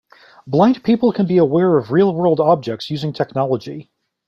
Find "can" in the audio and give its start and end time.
1.13-1.27